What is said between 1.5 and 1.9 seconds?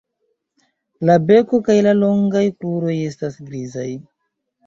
kaj